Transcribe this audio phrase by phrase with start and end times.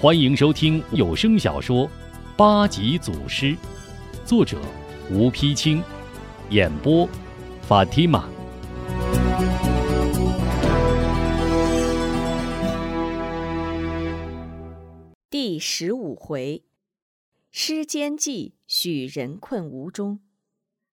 [0.00, 1.86] 欢迎收听有声小说
[2.36, 3.46] 《八级祖师》，
[4.26, 4.60] 作者
[5.10, 5.82] 吴丕清，
[6.50, 7.08] 演播
[7.62, 8.28] 法蒂玛。
[15.30, 16.64] 第十五回，
[17.50, 20.20] 诗间记许人困吴中，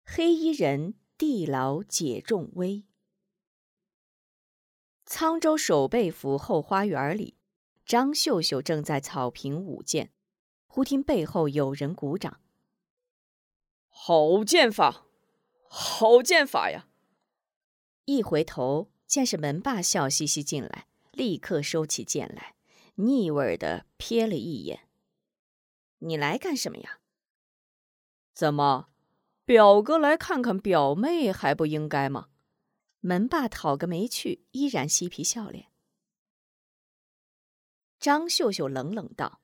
[0.05, 2.85] 黑衣人地牢解众危。
[5.05, 7.35] 沧州守备府后花园里。
[7.91, 10.13] 张秀秀正在草坪舞剑，
[10.65, 12.39] 忽听背后有人鼓掌。
[13.89, 15.05] 好剑法，
[15.67, 16.87] 好剑法呀！
[18.05, 22.55] 一回头，见是门霸笑嘻嘻进来，立刻收起剑来，
[22.95, 24.87] 腻味的瞥了一眼
[25.99, 26.99] ：“你来干什么呀？
[28.33, 28.87] 怎么，
[29.43, 32.29] 表哥来看看表妹还不应该吗？”
[33.03, 35.70] 门霸讨个没趣，依然嬉皮笑脸。
[38.01, 39.41] 张秀秀冷冷道：“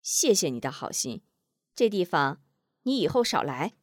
[0.00, 1.22] 谢谢你的好心，
[1.74, 2.42] 这地方
[2.84, 3.76] 你以后少来。”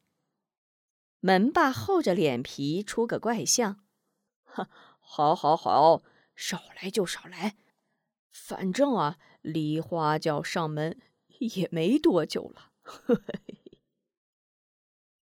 [1.22, 3.86] 门霸厚着脸皮出个怪相
[4.42, 6.02] ：“哈，好，好，好，
[6.34, 7.56] 少来就少来，
[8.32, 11.00] 反正啊，梨花轿上门
[11.38, 12.72] 也没多久了。”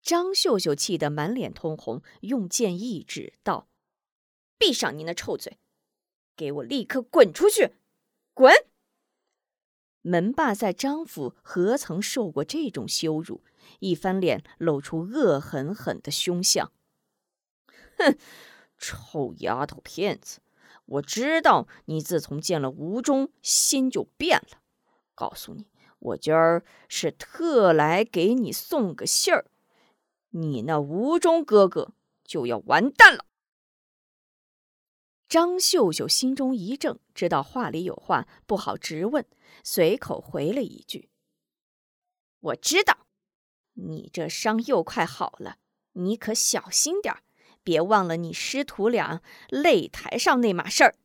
[0.02, 3.69] 张秀秀气得满脸通红，用剑一指道
[4.58, 5.59] ：“闭上你那臭嘴！”
[6.36, 7.75] 给我立刻滚出去！
[8.33, 8.53] 滚！
[10.02, 13.44] 门霸在张府何曾受过这种羞辱？
[13.80, 16.72] 一翻脸，露出恶狠狠的凶相。
[17.97, 18.17] 哼，
[18.78, 20.41] 臭丫头片子！
[20.86, 24.59] 我知道你自从见了吴中，心就变了。
[25.16, 25.66] 告诉你，
[25.97, 29.45] 我今儿是特来给你送个信儿，
[30.30, 33.25] 你那吴中哥哥就要完蛋了。
[35.28, 39.26] 张秀秀心中一怔，知道话里有话，不好直问，
[39.64, 41.09] 随口回了一句
[42.40, 43.08] ：“我知道，
[43.73, 45.58] 你这伤又快好了，
[45.94, 47.16] 你可小心点
[47.64, 50.96] 别忘了你师徒俩擂台上那码事儿。”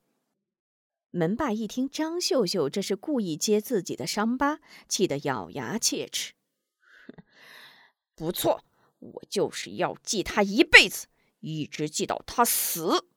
[1.12, 6.34] 门霸一听张秀秀这是故意揭自己的伤疤，气得咬牙切齿
[8.14, 8.62] ：“不错，
[8.98, 11.08] 我就是要记他一辈子，
[11.40, 13.08] 一直记到他死。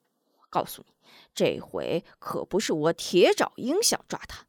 [0.53, 0.93] 告诉你。”
[1.33, 4.45] 这回可不是我铁爪鹰想抓他，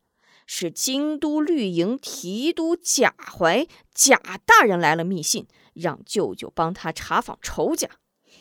[0.46, 7.88] 是京都绿营提督贾怀贾大人来了密信，让舅舅帮他查访仇家。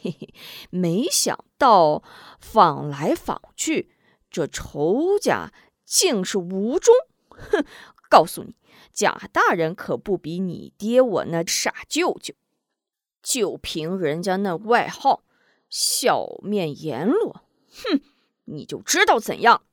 [0.01, 0.33] 嘿嘿，
[0.69, 2.03] 没想到
[2.41, 3.95] 访来访去，
[4.29, 5.53] 这仇家
[5.85, 6.93] 竟是吴中。
[7.29, 7.65] 哼，
[8.09, 8.55] 告诉你，
[8.91, 12.33] 贾大人可不比你爹我那傻舅舅，
[13.21, 15.23] 就凭人家那外号
[15.69, 17.41] “笑面阎罗”，
[17.73, 18.01] 哼。
[18.45, 19.63] 你就知道怎样。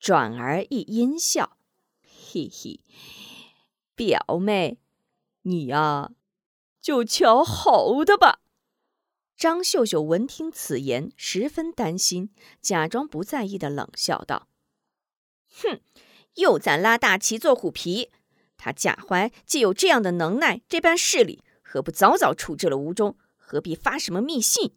[0.00, 1.56] 转而一阴笑，
[2.02, 2.80] 嘿嘿，
[3.94, 4.80] 表妹，
[5.42, 6.10] 你呀，
[6.80, 8.40] 就瞧好的吧。
[9.36, 14.48] 张秀秀闻听此言，十分担心，假装不在意的冷笑道
[15.62, 15.80] ：“哼，
[16.34, 18.10] 又在拉大旗做虎皮。
[18.56, 23.16] 他贾怀既有这样的能耐，这般势力，何不早早处置了吴中？
[23.36, 24.74] 何必发什么密信？”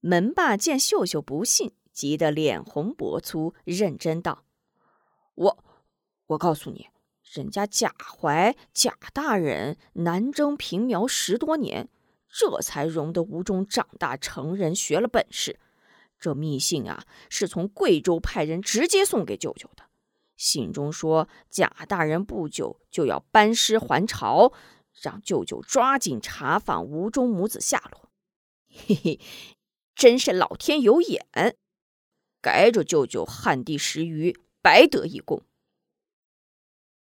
[0.00, 4.44] 门霸见秀秀不信，急得脸红脖粗，认真道
[5.34, 5.64] ：“我，
[6.28, 6.86] 我告诉你，
[7.32, 11.88] 人家贾怀贾大人南征平苗十多年，
[12.28, 15.58] 这才容得吴中长大成人，学了本事。
[16.20, 19.82] 这密信啊，是从贵州派人直接送给舅舅的。
[20.36, 24.52] 信中说，贾大人不久就要班师还朝，
[25.02, 28.08] 让舅舅抓紧查访吴中母子下落。
[28.70, 29.20] 嘿嘿。”
[29.98, 31.26] 真是老天有眼，
[32.40, 35.42] 该着舅舅旱地拾鱼，白得一功。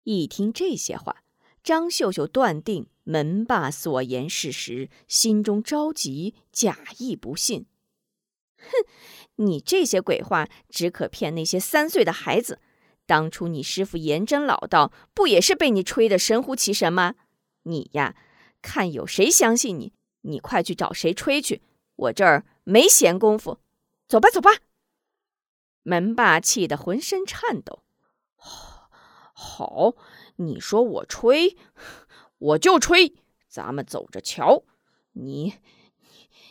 [0.01, 1.23] 一听这些话，
[1.63, 7.67] 张秀秀断定门霸所言事实，心中着急，假意不信。
[8.57, 8.65] 哼，
[9.35, 12.59] 你这些鬼话只可骗那些三岁的孩子。
[13.05, 17.13] 当初你师傅严真老道，不也是被你吹得神乎其神吗？
[17.61, 18.15] 你呀，
[18.63, 21.61] 看有谁相信你，你快去找谁吹去。
[21.95, 22.43] 我这儿。
[22.63, 23.59] 没闲工夫，
[24.07, 24.51] 走吧，走吧。
[25.83, 27.83] 门霸气得浑身颤抖。
[28.35, 29.95] 好，
[30.35, 31.57] 你说我吹，
[32.37, 33.15] 我就吹。
[33.47, 34.63] 咱们走着瞧。
[35.13, 35.55] 你，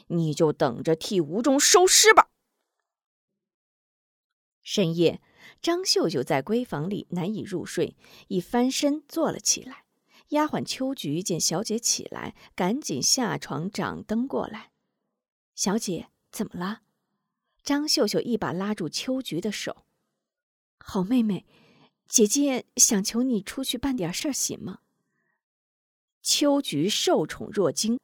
[0.09, 2.29] 你就等着替吴中收尸吧。
[4.63, 5.23] 深夜，
[5.63, 7.97] 张秀秀在闺房里难以入睡，
[8.29, 9.85] 一翻身坐了起来。
[10.31, 14.70] 丫鬟秋菊见小姐起来，赶紧下床掌灯过来。
[15.61, 16.81] 小姐怎么了？
[17.63, 19.85] 张秀秀一把拉住秋菊的手。
[20.79, 21.45] 好妹妹，
[22.09, 24.79] 姐姐想求你出去办点事儿，行吗？
[26.23, 28.01] 秋菊受宠若惊，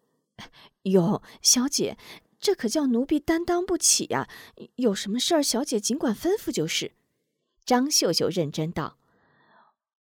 [0.82, 1.96] 哟，小姐，
[2.38, 4.28] 这可叫奴婢担当不起呀！
[4.74, 6.92] 有什么事儿，小姐尽管吩咐就是。
[7.64, 8.98] 张秀秀认真道：“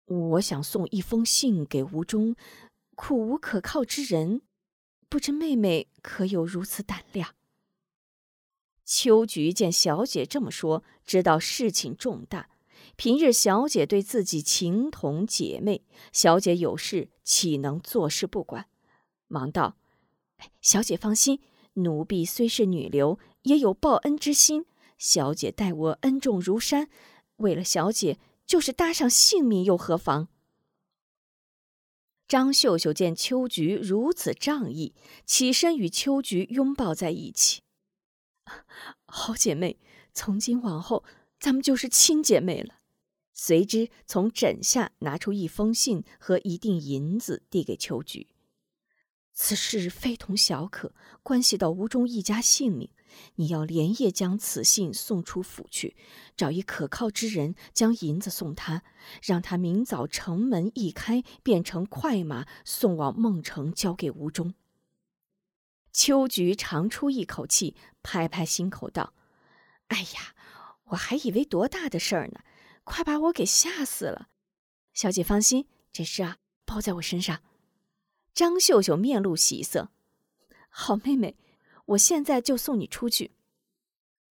[0.08, 2.34] 我想送一封信给吴中，
[2.94, 4.40] 苦无可靠之人，
[5.10, 7.34] 不知妹妹可有如此胆量？”
[8.94, 12.50] 秋菊见小姐这么说，知道事情重大。
[12.96, 18.68] 平日小姐对自己情同姐妹，小姐有事岂能坐视不管？
[19.28, 19.78] 忙道
[20.60, 21.40] ：“小姐放心，
[21.72, 24.66] 奴婢虽是女流，也有报恩之心。
[24.98, 26.90] 小姐待我恩重如山，
[27.36, 30.28] 为了小姐，就是搭上性命又何妨？”
[32.28, 34.94] 张秀秀见秋菊如此仗义，
[35.24, 37.62] 起身与秋菊拥抱在一起。
[39.06, 39.78] 好姐妹，
[40.12, 41.04] 从今往后，
[41.38, 42.76] 咱们就是亲姐妹了。
[43.32, 48.28] 随之从枕下拿出一封信和一锭银子，递给秋菊。
[49.32, 52.90] 此事非同小可，关系到吴中一家性命，
[53.36, 55.96] 你要连夜将此信送出府去，
[56.36, 58.82] 找一可靠之人将银子送他，
[59.22, 64.54] 让他明早城门一开，便乘快马送往孟城，交给吴中。
[65.92, 69.12] 秋菊长出一口气，拍拍心口道
[69.88, 70.34] ：“哎呀，
[70.86, 72.40] 我还以为多大的事儿呢。”
[72.84, 74.28] 快把我给吓死了！
[74.92, 77.40] 小姐放心，这事啊包在我身上。
[78.34, 79.90] 张秀秀面露喜色，
[80.68, 81.36] 好妹妹，
[81.86, 83.30] 我现在就送你出去。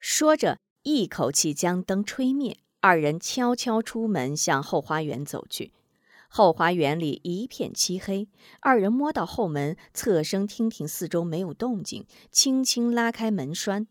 [0.02, 5.72] 说着，一口气将灯吹灭，二人悄悄出门，向后花园走去。
[6.34, 8.30] 后花园里一片漆黑，
[8.62, 13.86] 二人摸到后门，侧身听听四周没有动静，轻轻拉开门栓。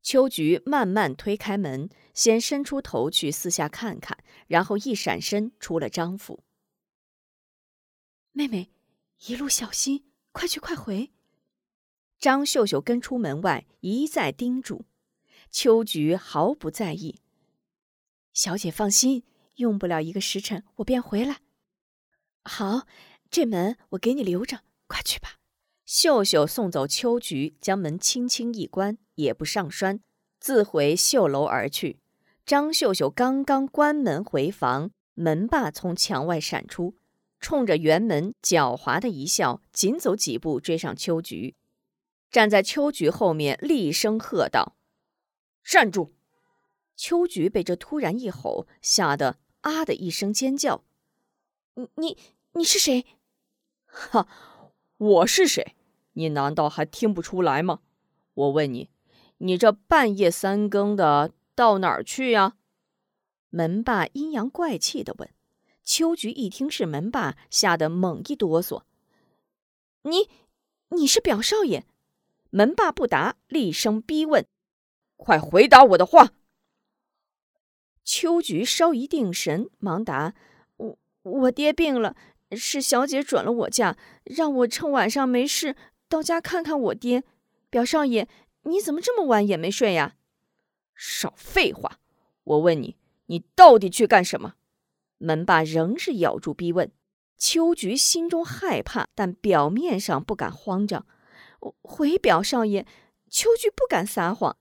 [0.00, 4.16] 秋菊慢慢推开门，先伸出头去四下看看，
[4.46, 6.44] 然后一闪身出了张府。
[8.30, 8.70] 妹妹，
[9.26, 11.10] 一路小心，快去快回。
[12.20, 14.84] 张秀秀跟出门外，一再叮嘱。
[15.50, 17.16] 秋菊毫不在意。
[18.32, 19.24] 小姐放心，
[19.56, 21.40] 用不了一个时辰，我便回来。
[22.44, 22.86] 好，
[23.30, 25.38] 这门我给你留着，快去吧。
[25.86, 30.00] 秀秀送走秋菊，将门轻轻一关，也不上栓，
[30.38, 31.98] 自回绣楼而去。
[32.46, 36.94] 张秀秀刚刚关门回房，门霸从墙外闪出，
[37.40, 41.54] 冲着园门狡猾的一笑，紧走几步追上秋菊，
[42.30, 44.76] 站在秋菊后面，厉声喝道
[45.64, 46.12] ：“站住！”
[46.96, 50.84] 秋菊被这突然一吼吓得啊的一声尖叫
[51.74, 52.18] ：“你你
[52.54, 53.06] 你是谁？”
[53.86, 54.26] 哈。
[54.96, 55.74] 我是谁？
[56.12, 57.80] 你难道还听不出来吗？
[58.32, 58.90] 我问你，
[59.38, 62.54] 你这半夜三更的到哪儿去呀？
[63.50, 65.28] 门霸阴阳怪气的问。
[65.82, 68.84] 秋菊一听是门霸，吓得猛一哆嗦。
[70.02, 70.30] 你，
[70.90, 71.84] 你是表少爷？
[72.50, 74.46] 门霸不答，厉声逼问
[75.18, 76.30] ：“快回答我的话！”
[78.04, 80.34] 秋菊稍一定神，忙答
[80.78, 82.16] ：“我我爹病了。”
[82.52, 85.76] 是小姐准了我假，让我趁晚上没事
[86.08, 87.24] 到家看看我爹。
[87.70, 88.28] 表少爷，
[88.62, 90.14] 你怎么这么晚也没睡呀？
[90.94, 91.98] 少废话！
[92.44, 92.96] 我问你，
[93.26, 94.54] 你到底去干什么？
[95.18, 96.92] 门霸仍是咬住逼问。
[97.36, 101.04] 秋菊心中害怕，但表面上不敢慌张。
[101.82, 102.86] 回表少爷，
[103.28, 104.56] 秋菊不敢撒谎。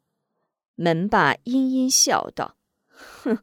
[0.75, 2.55] 门霸阴阴笑道
[2.87, 3.37] ：“哼，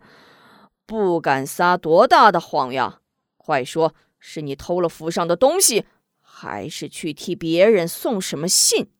[0.85, 3.03] 不敢撒多大的谎呀？
[3.37, 5.87] 快说！”是你偷了府上的东西，
[6.21, 8.93] 还是去替别人送什么信？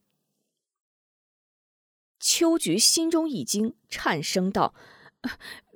[2.19, 4.75] 秋菊心中一惊，颤声道：“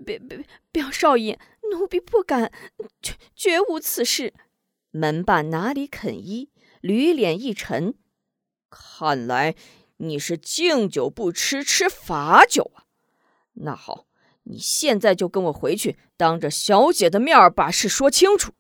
[0.05, 0.39] 表表
[0.73, 1.39] 表少爷，
[1.71, 2.51] 奴婢不敢，
[3.01, 4.35] 绝绝无此事。”
[4.91, 7.95] 门霸哪里肯依，驴脸一沉
[8.71, 9.55] ：“看来
[9.99, 12.85] 你是敬酒不吃吃罚酒啊！
[13.55, 14.07] 那好，
[14.45, 18.53] 你现在就跟我回去，当着小姐的面把事说清楚。”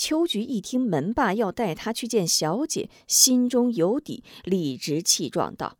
[0.00, 5.76] 秋菊一听门霸要带他去见小姐，心中有底，理直气壮道：“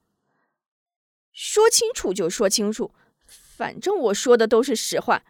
[1.33, 2.93] 说清楚就说清楚，
[3.25, 5.25] 反正我说的都是实话。”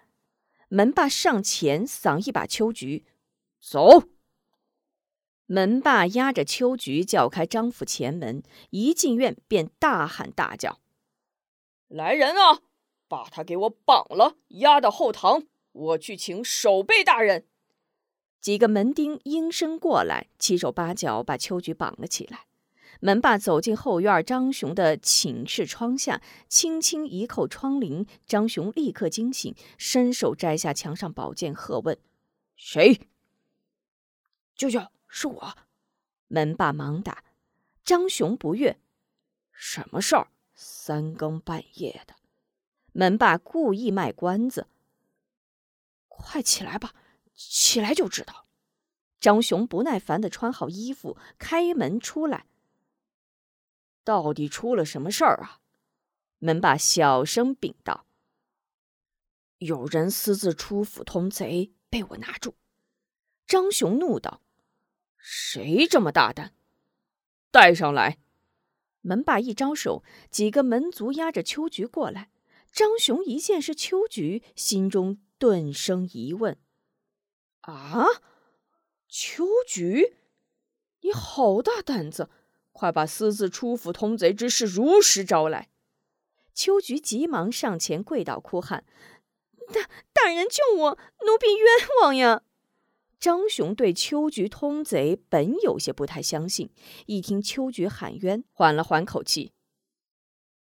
[0.68, 3.04] 门霸上前，搡一把秋菊，
[3.60, 4.08] 走。
[5.46, 10.80] 门霸压着秋菊叫开张府前门，一进院便大喊大叫
[11.86, 12.62] ：“来人啊，
[13.06, 17.46] 把他给我绑了，押到后堂，我去请守备大人。”
[18.40, 22.46] 几个门丁应声过来，七手八脚把秋菊绑了起来。
[23.00, 28.06] 门霸走进后院张雄的寝室窗下，轻轻一扣窗棂。
[28.26, 31.98] 张雄立刻惊醒，伸手摘下墙上宝剑，喝问
[32.56, 33.00] ：“谁
[34.54, 35.56] ？”“舅舅，是我。”
[36.28, 37.24] 门霸忙答。
[37.84, 38.78] 张雄不悦
[39.52, 40.28] ：“什么事儿？
[40.54, 42.14] 三更半夜的？”
[42.92, 44.66] 门霸故意卖关子
[46.08, 46.92] ：“快起来吧，
[47.48, 48.46] 起来就知道。”
[49.20, 52.46] 张雄不耐烦的穿好衣服，开门出来。
[54.02, 55.60] 到底出了什么事儿啊？
[56.38, 58.06] 门霸小声禀道
[59.58, 62.54] ：“有人私自出府通贼，被我拿住。”
[63.46, 64.40] 张雄怒道
[65.18, 66.54] ：“谁这么大胆？
[67.50, 68.18] 带上来！”
[69.02, 72.30] 门霸一招手，几个门卒押着秋菊过来。
[72.72, 76.56] 张雄一见是秋菊，心中顿生疑问
[77.62, 78.06] ：“啊？”
[79.08, 80.16] 秋菊，
[81.00, 82.30] 你好大胆子！
[82.72, 85.68] 快把私自出府通贼之事如实招来。
[86.54, 88.84] 秋菊急忙上前跪倒，哭喊
[89.72, 92.42] ：“大大人救我，奴婢冤枉呀！”
[93.18, 96.70] 张雄对秋菊通贼本有些不太相信，
[97.06, 99.52] 一听秋菊喊冤，缓了缓口气：“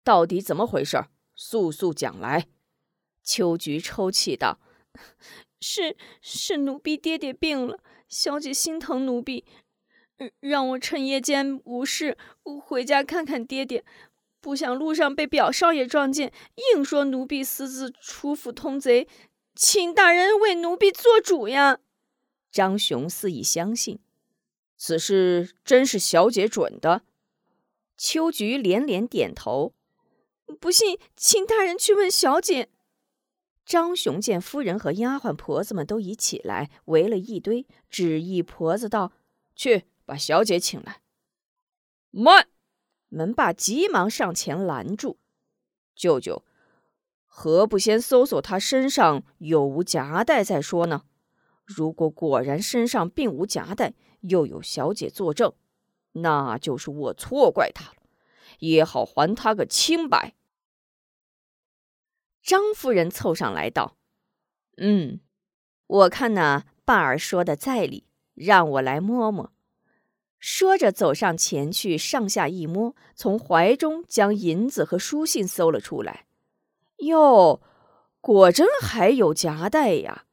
[0.04, 1.06] 到底怎么回事？
[1.34, 2.46] 速速讲来。”
[3.24, 4.60] 秋菊抽泣道
[5.60, 9.44] ：“是是，奴婢爹爹病了。”小姐心疼奴婢，
[10.38, 12.16] 让我趁夜间无事
[12.64, 13.84] 回家看看爹爹。
[14.40, 16.32] 不想路上被表少爷撞见，
[16.74, 19.08] 硬说奴婢私自出府通贼，
[19.56, 21.80] 请大人为奴婢做主呀！
[22.52, 23.98] 张雄似已相信，
[24.76, 27.02] 此事真是小姐准的。
[27.98, 29.74] 秋菊连连点头。
[30.60, 32.68] 不信，请大人去问小姐。
[33.66, 39.12] 张雄见夫人和丫鬟婆子们都已起来，围了一堆，旨意婆子道
[39.56, 41.02] ：“去把小姐请来。”
[42.12, 42.46] 慢！
[43.08, 45.18] 门霸急忙上前拦住
[45.96, 46.44] ：“舅舅，
[47.26, 51.02] 何不先搜索他身上有无夹带再说呢？
[51.64, 55.52] 如果果然身上并无夹带，又有小姐作证，
[56.12, 57.96] 那就是我错怪他了，
[58.60, 60.34] 也好还他个清白。”
[62.46, 63.96] 张夫人凑上来道
[64.78, 65.18] ：“嗯，
[65.88, 69.52] 我看那半儿说的在理，让我来摸摸。”
[70.38, 76.26] 说着走上前去，上下一摸，从怀中将银子和书信搜了出来。
[76.98, 77.60] 哟，
[78.20, 80.26] 果真还有夹带呀！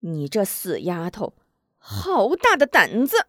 [0.00, 1.34] 你这死丫头，
[1.78, 3.28] 好大的胆子！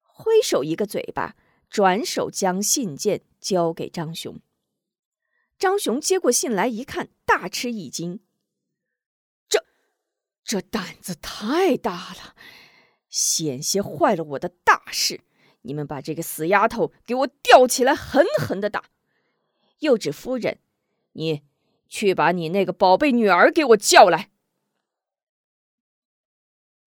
[0.00, 1.36] 挥手一个嘴巴，
[1.68, 4.40] 转手将信件交给张雄。
[5.58, 8.20] 张雄接过信来一看，大吃一惊
[9.48, 9.64] ：“这，
[10.44, 12.36] 这胆子太大了，
[13.08, 15.22] 险些坏了我的大事！
[15.62, 18.84] 你们把这个死丫头给我吊起来，狠狠的打！”
[19.80, 20.60] 又指夫人
[21.12, 21.42] ：“你
[21.88, 24.30] 去把你那个宝贝女儿给我叫来。”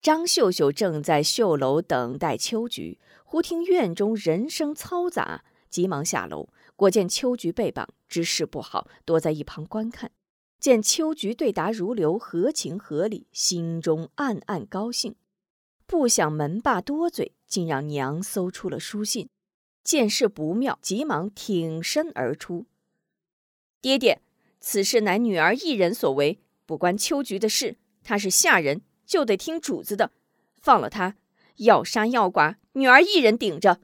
[0.00, 6.48] 张秀秀正在绣楼等待秋菊，忽听院中人声嘈杂，急忙下楼。
[6.76, 10.10] 果见秋菊被绑，知事不好，躲在一旁观看。
[10.58, 15.16] 见秋菊对答如流，合情合理，心中暗暗高兴。
[15.86, 19.28] 不想门霸多嘴，竟让娘搜出了书信。
[19.82, 22.66] 见势不妙，急忙挺身而出
[23.82, 24.22] ：“爹爹，
[24.60, 27.76] 此事乃女儿一人所为，不关秋菊的事。
[28.04, 30.12] 她是下人，就得听主子的。
[30.54, 31.16] 放了她，
[31.56, 33.80] 要杀要剐，女儿一人顶着。”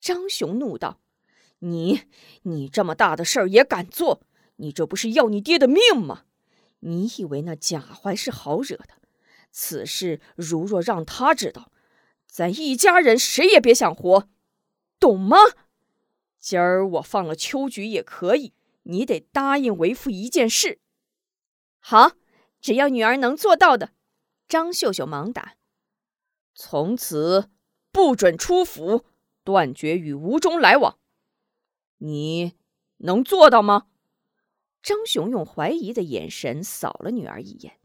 [0.00, 1.01] 张雄怒道。
[1.64, 2.02] 你，
[2.42, 4.20] 你这么大的事儿也敢做？
[4.56, 6.24] 你这不是要你爹的命吗？
[6.80, 8.88] 你以为那贾怀是好惹的？
[9.50, 11.70] 此事如若让他知道，
[12.26, 14.28] 咱一家人谁也别想活，
[14.98, 15.36] 懂吗？
[16.40, 18.52] 今儿我放了秋菊也可以，
[18.84, 20.80] 你得答应为父一件事。
[21.78, 22.12] 好，
[22.60, 23.92] 只要女儿能做到的。
[24.48, 25.54] 张秀秀忙答：
[26.54, 27.50] 从此
[27.92, 29.04] 不准出府，
[29.44, 30.98] 断绝与吴中来往。
[32.04, 32.54] 你
[32.98, 33.86] 能做到吗？
[34.82, 37.78] 张雄用怀疑的眼神扫了女儿一眼。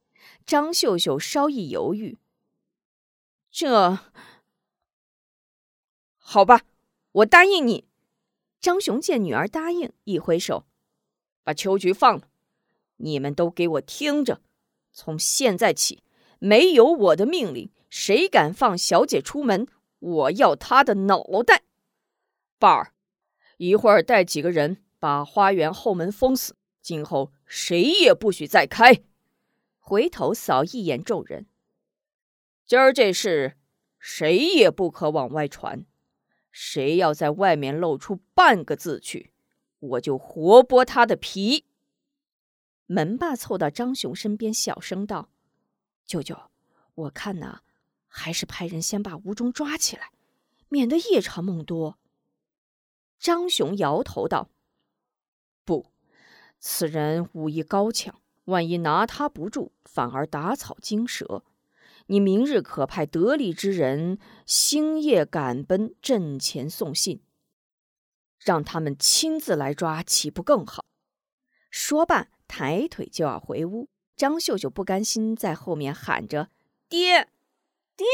[0.43, 2.17] 张秀秀稍一犹豫
[3.51, 3.99] ：“这
[6.17, 6.63] 好吧，
[7.11, 7.85] 我答应你。”
[8.59, 10.65] 张雄见女儿答应，一挥手
[11.45, 12.27] ：“把秋菊放了。
[12.95, 14.41] 你们都给我听着，
[14.91, 16.01] 从现在起，
[16.39, 19.67] 没有我的命令，谁敢放小姐出门，
[19.99, 21.61] 我要她的脑袋。”
[22.57, 22.93] 宝儿。
[23.57, 29.03] 一会儿带几个人把花园后门封死，今后谁也不许再开。
[29.79, 31.47] 回头扫一眼众人，
[32.65, 33.57] 今儿这事
[33.99, 35.85] 谁也不可往外传。
[36.51, 39.31] 谁要在外面露出半个字去，
[39.79, 41.65] 我就活剥他的皮。”
[42.85, 45.29] 门霸凑到张雄身边，小声道
[46.05, 46.37] ：“舅舅，
[46.95, 47.61] 我看呐，
[48.07, 50.11] 还是派人先把吴忠抓起来，
[50.69, 51.97] 免得夜长梦多。”
[53.19, 54.49] 张雄摇头道
[55.65, 55.87] ：“不，
[56.59, 61.43] 此人武艺高强，万一拿他不住，反而打草惊蛇。
[62.07, 67.21] 你明日可派得力之人星夜赶奔阵前送信，
[68.39, 70.83] 让他们亲自来抓，岂不更好？”
[71.69, 72.29] 说罢。
[72.49, 76.49] 抬腿就要回屋，张秀秀不甘心，在后面喊着
[76.87, 77.29] ：“爹，
[77.97, 78.05] 爹！”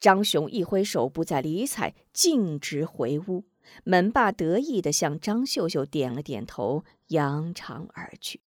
[0.00, 3.44] 张雄一挥手，不再理睬，径直回屋。
[3.84, 8.40] 门霸得意地向张秀秀点了点头，扬长而去。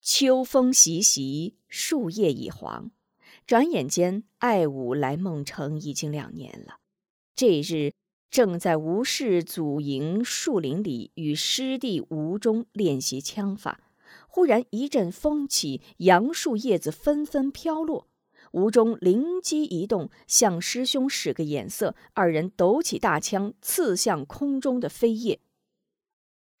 [0.00, 2.90] 秋风习习，树叶已黄，
[3.46, 6.80] 转眼间，爱武来孟城已经两年了。
[7.34, 7.92] 这日。
[8.30, 13.92] 正在吴氏祖营树林里与师弟吴忠练习枪法，
[14.26, 18.08] 忽然一阵风起，杨树叶子纷纷飘落。
[18.54, 25.40] 吴中灵机一动，向师兄使个眼色，二人抖起大枪，刺向空中的飞叶。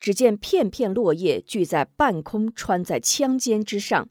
[0.00, 4.08] 只见片片落叶聚在半空，穿在枪尖之上。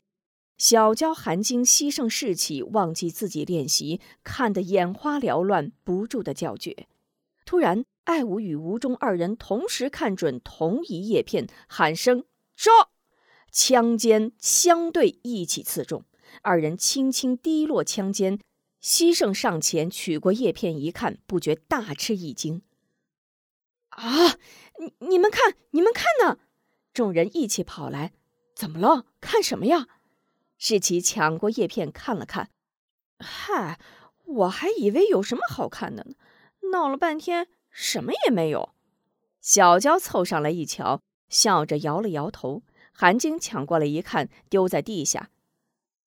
[0.57, 6.87] 小娇含惊牺牲士气，忘记自己练习，看得眼花缭乱，不住的叫绝。
[7.45, 12.23] 突然，艾武与吴中二人同时看准同一叶片，喊声
[12.55, 12.71] “招”，
[13.51, 16.05] 枪尖相对一起刺中。
[16.41, 18.39] 二人轻轻滴落枪尖，
[18.81, 22.61] 西胜上前取过叶片一看，不觉大吃一惊
[23.89, 24.37] ：“啊！
[24.79, 26.39] 你你们看，你们看呢！”
[26.93, 28.13] 众人一起跑来
[28.55, 29.05] ：“怎么了？
[29.21, 29.87] 看什么呀？”
[30.57, 32.49] 士奇抢过叶片看了看
[33.19, 33.79] ：“嗨，
[34.25, 36.15] 我还以为有什么好看的呢。”
[36.71, 38.73] 闹了半天，什么也没有。
[39.41, 42.63] 小娇凑上来一瞧，笑着摇了摇头。
[42.93, 45.29] 韩晶抢过来一看，丢在地下。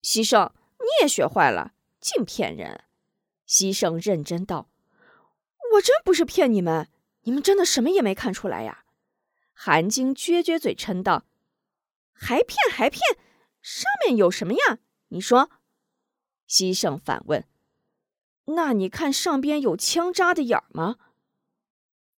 [0.08, 2.84] 西胜，你也学坏了，净骗人！
[3.44, 4.70] 西胜认真道
[5.74, 6.88] ：“我真不是骗你们，
[7.22, 8.84] 你们真的什么也没看出来呀？”
[9.52, 11.24] 韩晶撅撅嘴嗔道
[12.14, 13.02] ：“还骗还骗，
[13.60, 14.78] 上面有什么呀？
[15.08, 15.50] 你说。”
[16.46, 17.44] 西胜反问。
[18.44, 20.98] 那你看上边有枪扎的眼儿吗？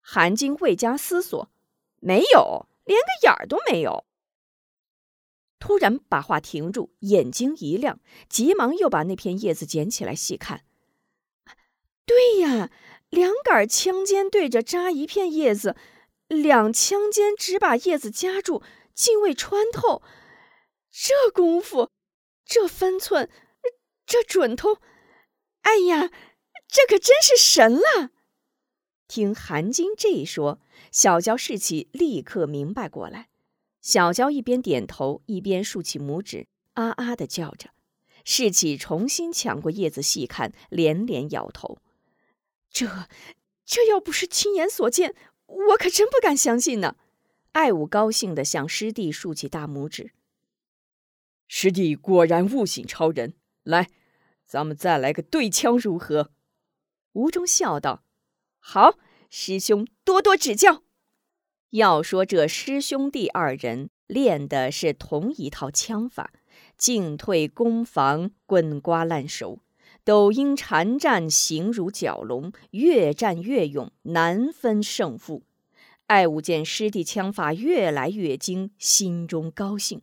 [0.01, 1.49] 韩晶未加思索，
[2.01, 4.06] 没有，连个眼儿都没有。
[5.59, 10.65] 突然把话停住，眼睛一亮，急忙又把那片叶子捡起来细看。
[12.05, 12.71] 对呀，
[13.11, 15.75] 两杆枪尖对着扎一片叶子，
[16.29, 18.63] 两枪尖只把叶子夹住，
[18.95, 20.03] 竟未穿透。
[20.93, 21.91] 这功夫，
[22.45, 23.29] 这分寸，
[24.07, 24.79] 这准头。
[25.63, 26.11] 哎呀，
[26.69, 28.11] 这可真是神了！
[29.09, 30.61] 听韩金这一说，
[30.93, 33.29] 小娇士气立刻明白过来。
[33.87, 37.71] 小娇一边点头，一边竖起拇指，啊啊的叫着。
[38.25, 41.79] 士气重新抢过叶子细看，连连摇头。
[42.69, 43.07] 这，
[43.65, 45.15] 这要不是亲眼所见，
[45.47, 46.97] 我可真不敢相信呢。
[47.53, 50.11] 爱武高兴地向师弟竖起大拇指。
[51.47, 53.89] 师弟果然悟性超人，来。
[54.45, 56.33] 咱们再来个对枪如何？
[57.13, 58.03] 吴中笑道
[58.59, 58.99] ：“好，
[59.31, 60.83] 师兄多多指教。”
[61.71, 66.31] 要说这师兄弟二人练的是同一套枪法，
[66.79, 69.59] 进退攻防，滚瓜烂熟，
[70.05, 75.43] 抖音缠战，形如蛟龙，越战越勇，难分胜负。
[76.07, 80.03] 爱武见师弟枪法越来越精，心中高兴。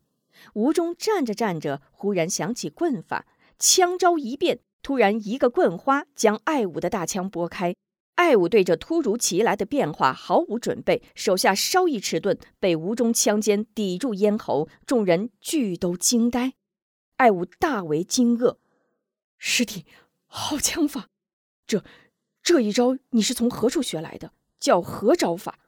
[0.56, 3.26] 吴中站着站着，忽然想起棍法。
[3.58, 7.74] 枪招一变，突然一个棍花将爱武的大枪拨开。
[8.16, 16.54] 爱武对这突如其来的变化毫无准备，手下稍一迟钝，被吴中枪尖抵住咽喉，众人俱都惊呆。
[17.18, 18.58] 爱武大为惊愕
[19.38, 19.86] ：“师弟，
[20.26, 21.10] 好枪法！
[21.66, 21.84] 这
[22.42, 24.34] 这一招你是从何处学来的？
[24.60, 25.60] 叫何招法？”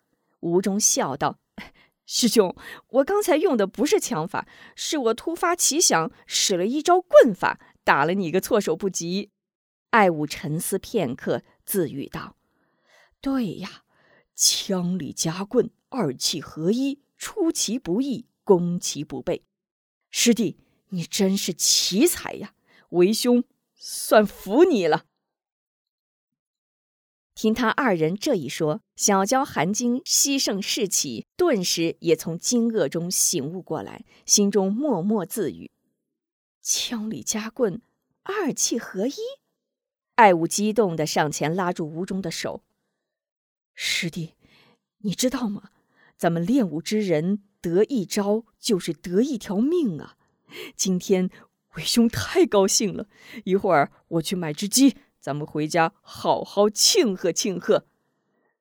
[0.42, 1.40] 吴中笑道
[2.06, 2.56] ：“师兄，
[2.90, 9.30] 我刚才用的不是枪法，是我突发奇想，使了一招棍法。”打了你个措手不及，
[9.92, 12.36] 爱武沉思片刻，自语道
[13.20, 13.84] ：“对呀，
[14.36, 19.44] 枪里夹棍，二气合一，出其不意，攻其不备。
[20.10, 22.54] 师弟，你真是奇才呀！
[22.90, 25.06] 为兄算服你了。”
[27.36, 35.70] 听他二人这一说，小娇、韩晶牺牲士气，顿时也从惊愕中醒悟过来，心中默默自语。
[36.62, 37.82] 枪里夹棍，
[38.24, 39.16] 二气合一。
[40.16, 42.64] 爱武激动的上前拉住吴中的手
[43.76, 44.36] ：“师弟，
[45.00, 45.72] 你知道吗？
[46.16, 50.16] 咱们练武之人得一招就是得一条命啊！
[50.78, 51.30] 今天
[51.76, 53.08] 为兄太高兴了，
[53.44, 57.86] 一会儿我去买只鸡，咱们回家好好庆贺庆贺。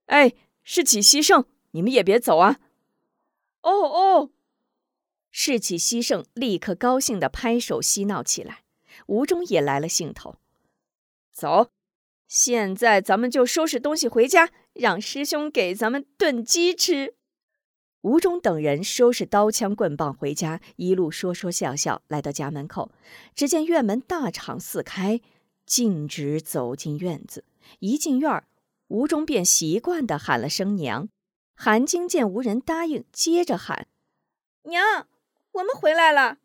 [0.07, 2.59] 哎，士气西盛，你们也别走啊
[3.63, 4.31] ！”“哦哦。”
[5.31, 8.65] 士气西盛立刻高兴的拍手嬉闹起来，
[9.07, 10.37] 吴中也来了兴头。
[11.35, 11.73] 走，
[12.29, 17.17] 现在咱们就收拾东西回家，让师兄给咱们炖鸡吃。
[18.03, 22.93] 吴中等人收拾刀枪棍棒回家，一路说说笑笑，来到家门口，
[23.35, 25.21] 只见院门大敞四开，
[25.67, 27.45] 径直走进院子。
[27.81, 28.45] 一进院
[28.89, 31.09] 吴中便习惯地喊了声“娘”。
[31.57, 33.89] 韩晶见无人答应，接着喊
[34.65, 35.09] ：“娘，
[35.53, 36.39] 我们回来了。”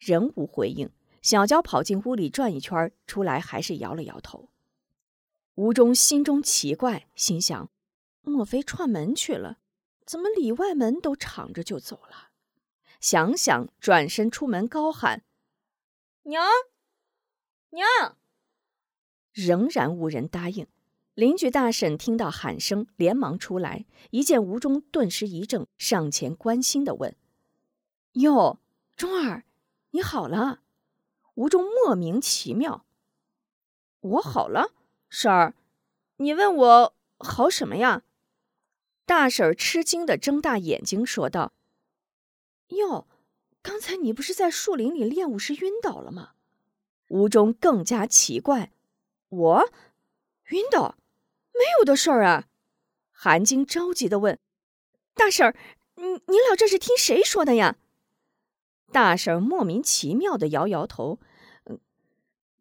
[0.00, 0.90] 仍无回应。
[1.22, 4.48] 小娇跑进屋里转一圈，出来还是摇了摇头。
[5.54, 7.70] 吴中心中奇怪，心想：
[8.22, 9.58] 莫非串门去了？
[10.06, 12.30] 怎么里外门都敞着就走了？
[13.00, 15.24] 想想，转身出门高喊
[16.24, 16.44] ：“娘，
[17.70, 18.16] 娘！”
[19.34, 20.66] 仍然无人答应。
[21.14, 27.16] 邻居大婶听到喊声，连忙出来，一见吴中，顿时一怔，上前关心的问
[28.14, 28.60] ：“哟，
[28.96, 29.44] 中儿，
[29.90, 30.62] 你好了？”
[31.38, 32.84] 吴中莫名其妙
[34.00, 34.72] ：“我好了，
[35.08, 35.54] 婶儿，
[36.16, 38.02] 你问我好什么呀？”
[39.06, 41.52] 大婶儿吃惊的睁大眼睛说道
[42.74, 43.06] ：“哟，
[43.62, 46.32] 刚才你不是在树林里练武时晕倒了吗？”
[47.06, 48.72] 吴中更加奇怪
[49.30, 49.70] ：“我
[50.48, 50.96] 晕倒？
[51.52, 52.48] 没有的事儿啊！”
[53.14, 54.40] 韩晶着急的问
[55.14, 55.56] ：“大婶儿，
[55.94, 57.76] 你你俩这是听谁说的呀？”
[58.90, 61.20] 大婶莫名其妙的摇摇头。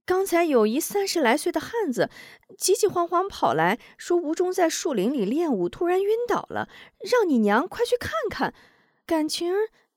[0.07, 2.09] 刚才有一三十来岁的汉子，
[2.57, 8.53] 急急慌慌跑来说：“吴忠在树林里练武，突然晕倒了，让你娘快去看看。
[9.05, 9.53] 感情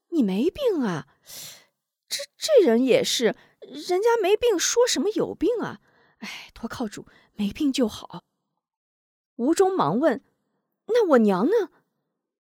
[0.08, 1.06] 你没病啊？
[2.08, 5.78] 这这人也是，人家没病，说什么有病啊？
[6.18, 8.24] 哎，托靠主，没病就好。”
[9.38, 10.24] 吴忠忙问
[10.92, 11.70] ：“那我娘呢？”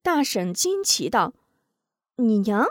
[0.02, 1.34] 大婶惊奇道
[2.18, 2.66] ：“你娘，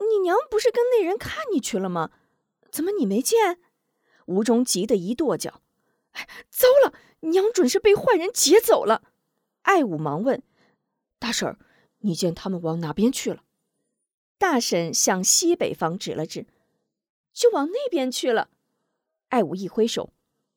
[0.00, 2.10] 你娘不是跟那人看你去了吗？
[2.72, 3.60] 怎么你没见？”
[4.26, 5.60] 吴中急得一跺脚
[6.12, 9.02] ：“哎，糟了，娘准是被坏人劫走了。”
[9.62, 10.42] 爱武忙问
[11.18, 11.56] ：“大婶，
[11.98, 13.44] 你见他们往哪边去了？”
[14.38, 16.46] 大婶向西北方指了指
[17.32, 18.50] ：“就往那边去了。”
[19.28, 20.12] 爱武一挥手：“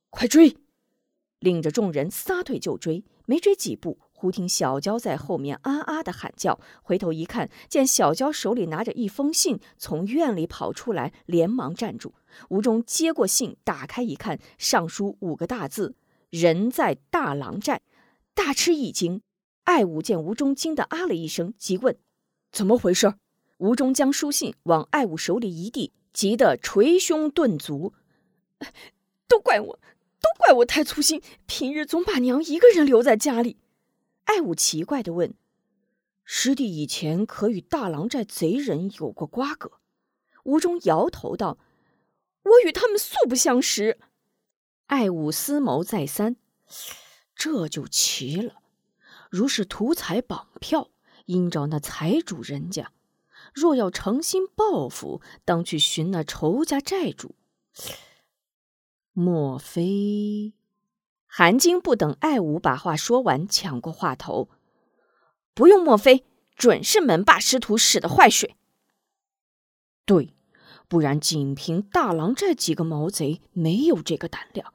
[0.09, 0.57] 快追！”
[1.39, 3.99] 领着众人撒腿就追，没追几步。
[4.17, 12.13] 忽听小娇在后面啊啊的喊叫，回头一看，见小娇手里拿着一封信，从院里跑出来，连忙站住。
[12.49, 15.95] 吴中接过信，打开一看，上书五个大字
[16.31, 17.81] ：“人在大郎寨。”
[18.33, 19.21] 大吃一惊。
[19.65, 21.97] 爱武见吴中惊得啊了一声，急问
[22.53, 23.15] ：“怎么回事？”
[23.59, 27.93] 吴中将书信往爱武手里一递，急得捶胸顿足
[29.27, 29.79] ：“都怪我，
[30.21, 33.57] 都怪我太粗心，平日总把娘一个人留在家里。”
[34.25, 35.33] 爱武奇怪的问
[36.23, 39.71] ：“师弟以前可与大狼寨贼人有过瓜葛？”
[40.43, 41.57] 吴中摇头道
[42.43, 43.99] ：“我与他们素不相识。”
[44.87, 46.35] 爱武思谋再三，
[47.35, 48.61] 这就奇了。
[49.31, 50.91] 如是图财绑票，
[51.25, 52.91] 应找那财主人家；
[53.53, 57.35] 若要诚心报复，当去寻那仇家债主。
[59.13, 60.53] 莫非？
[61.37, 64.47] 韩晶不等爱武把话说完，抢过话头
[65.53, 66.23] ：“不用，莫非
[66.55, 68.55] 准是门霸师徒使的坏水？
[70.05, 70.33] 对，
[70.87, 74.73] 不然仅凭大郎寨几个毛贼，没有这个胆量。”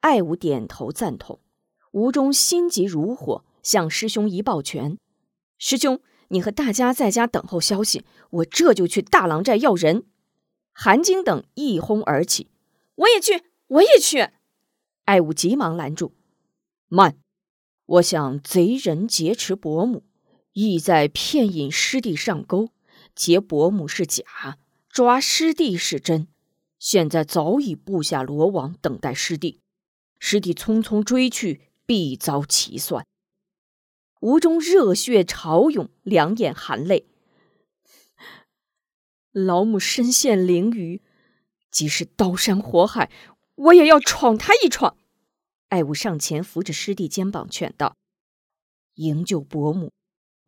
[0.00, 1.38] 爱武点头赞同。
[1.90, 4.96] 吴中心急如火，向师兄一抱拳
[5.60, 10.06] ：“师兄，你和大家在家等候消息，我这就去大郎寨要人。”
[10.72, 12.48] 韩晶等一哄而起
[12.96, 14.30] ：“我也去，我也去。”
[15.04, 16.14] 爱武急忙拦住
[16.88, 17.18] ：“慢！
[17.84, 20.02] 我想贼人劫持伯母，
[20.52, 22.70] 意在骗引师弟上钩，
[23.14, 24.24] 劫伯母是假，
[24.88, 26.28] 抓师弟是真。
[26.78, 29.60] 现在早已布下罗网，等待师弟。
[30.18, 33.06] 师弟匆匆追去，必遭其算。”
[34.20, 37.06] 吴中热血潮涌，两眼含泪
[39.32, 41.02] ：“老母身陷囹圄，
[41.70, 43.10] 即使刀山火海。”
[43.56, 44.96] 我也要闯他一闯。
[45.68, 47.96] 爱武上前扶着师弟肩膀，劝道
[48.94, 49.92] ：“营救伯母，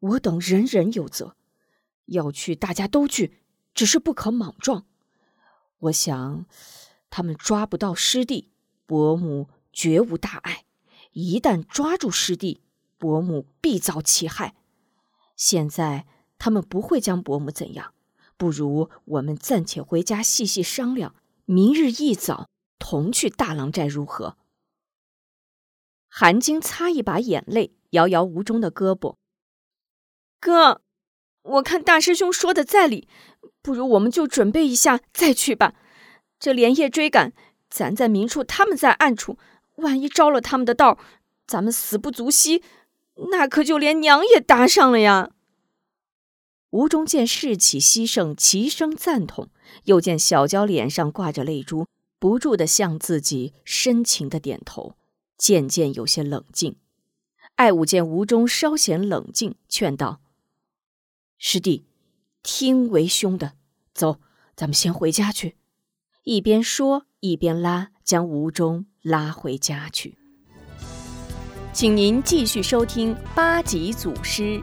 [0.01, 1.37] 我等人人有责。
[2.07, 3.43] 要去，大家都去，
[3.75, 4.87] 只是不可莽撞。
[5.79, 6.47] 我想，
[7.11, 8.51] 他们抓不到师弟，
[8.87, 10.65] 伯母绝无大碍。
[11.13, 12.63] 一旦抓住师弟，
[12.99, 14.55] 伯母必遭其害。
[15.35, 16.07] 现在
[16.39, 17.93] 他们不会将伯母怎样，
[18.37, 21.15] 不如我们暂且回家细细商量，
[21.45, 24.37] 明日一早同去大狼寨如何？
[26.09, 29.17] 韩晶擦一把眼泪，摇摇吴中的胳膊
[30.41, 30.81] ：“哥，
[31.43, 33.09] 我看大师兄说的在理，
[33.61, 35.75] 不如我们就准备一下再去吧。
[36.39, 37.33] 这连夜追赶，
[37.69, 39.39] 咱在明处，他们在暗处，
[39.77, 40.99] 万一招了他们的道，
[41.47, 42.63] 咱们死不足惜，
[43.33, 45.33] 那可就连娘也搭上了呀。”
[46.71, 49.47] 吴中见士气稀盛，齐声赞同；
[49.85, 51.87] 又见小娇脸上挂着泪珠，
[52.19, 54.97] 不住的向自己深情的点头。
[55.39, 56.77] 渐渐有些冷静，
[57.57, 60.23] 爱武见吴中稍显冷静，劝道
[61.37, 61.85] ：“师弟，
[62.43, 63.53] 听为兄的，
[63.93, 64.19] 走，
[64.57, 65.57] 咱们先回家去。”
[66.25, 70.17] 一边说一边拉，将吴中拉回家去。
[71.75, 74.63] 请您继续收听八级祖师。